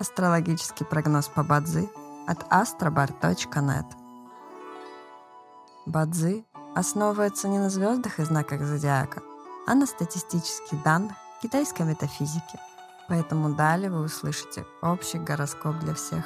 Астрологический 0.00 0.86
прогноз 0.86 1.26
по 1.26 1.42
Бадзи 1.42 1.88
от 2.28 2.44
astrobar.net 2.52 3.84
Бадзи 5.86 6.44
основывается 6.76 7.48
не 7.48 7.58
на 7.58 7.68
звездах 7.68 8.20
и 8.20 8.22
знаках 8.22 8.62
зодиака, 8.62 9.22
а 9.66 9.74
на 9.74 9.86
статистических 9.86 10.80
данных 10.84 11.16
китайской 11.42 11.82
метафизики. 11.82 12.60
Поэтому 13.08 13.56
далее 13.56 13.90
вы 13.90 14.04
услышите 14.04 14.64
общий 14.82 15.18
гороскоп 15.18 15.76
для 15.80 15.94
всех. 15.94 16.24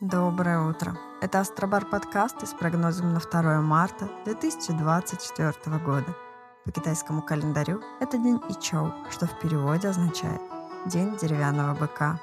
Доброе 0.00 0.68
утро! 0.68 0.98
Это 1.22 1.40
Астробар 1.40 1.86
подкасты 1.86 2.46
с 2.46 2.52
прогнозом 2.52 3.14
на 3.14 3.20
2 3.20 3.62
марта 3.62 4.10
2024 4.26 5.78
года. 5.78 6.14
По 6.64 6.72
китайскому 6.72 7.22
календарю 7.22 7.82
это 8.00 8.18
день 8.18 8.40
Ичоу, 8.48 8.92
что 9.10 9.26
в 9.26 9.38
переводе 9.38 9.88
означает 9.88 10.40
«день 10.86 11.16
деревянного 11.16 11.74
быка». 11.74 12.20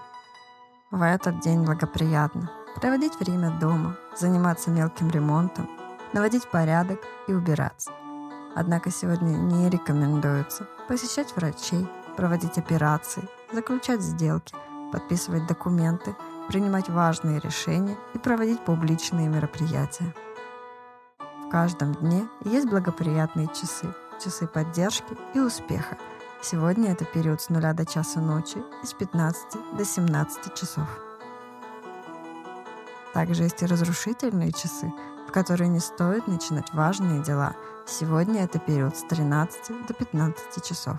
В 0.92 1.02
этот 1.02 1.40
день 1.42 1.64
благоприятно 1.64 2.50
проводить 2.76 3.20
время 3.20 3.52
дома, 3.60 3.98
заниматься 4.16 4.70
мелким 4.70 5.10
ремонтом, 5.10 5.70
наводить 6.14 6.48
порядок 6.50 7.00
и 7.28 7.34
убираться. 7.34 7.92
Однако 8.56 8.92
сегодня 8.92 9.36
не 9.36 9.70
рекомендуется 9.70 10.68
посещать 10.88 11.36
врачей, 11.36 11.88
проводить 12.16 12.58
операции, 12.58 13.28
заключать 13.52 14.02
сделки, 14.02 14.56
подписывать 14.92 15.48
документы– 15.48 16.16
принимать 16.48 16.90
важные 16.90 17.40
решения 17.40 17.98
и 18.14 18.18
проводить 18.18 18.64
публичные 18.64 19.28
мероприятия. 19.28 20.14
В 21.20 21.50
каждом 21.50 21.94
дне 21.96 22.28
есть 22.44 22.68
благоприятные 22.68 23.48
часы, 23.48 23.94
часы 24.24 24.48
поддержки 24.48 25.18
и 25.34 25.40
успеха. 25.40 25.98
Сегодня 26.42 26.92
это 26.92 27.06
период 27.06 27.42
с 27.42 27.50
0 27.50 27.74
до 27.74 27.86
часа 27.86 28.20
ночи 28.20 28.58
и 28.84 28.86
с 28.86 28.94
15 28.94 29.76
до 29.78 29.86
17 29.86 30.54
часов. 30.54 30.88
Также 33.14 33.44
есть 33.44 33.62
и 33.64 33.66
разрушительные 33.66 34.52
часы, 34.52 34.94
в 35.28 35.32
которые 35.32 35.70
не 35.70 35.80
стоит 35.80 36.28
начинать 36.28 36.74
важные 36.74 37.24
дела. 37.24 37.56
Сегодня 37.86 38.44
это 38.44 38.60
период 38.60 38.96
с 38.98 39.04
13 39.04 39.88
до 39.88 39.94
15 39.94 40.64
часов 40.64 40.98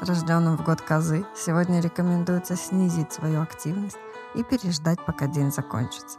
рожденным 0.00 0.56
в 0.56 0.64
год 0.64 0.80
козы, 0.80 1.24
сегодня 1.34 1.80
рекомендуется 1.80 2.56
снизить 2.56 3.12
свою 3.12 3.42
активность 3.42 3.98
и 4.34 4.42
переждать, 4.42 5.04
пока 5.04 5.26
день 5.26 5.52
закончится. 5.52 6.18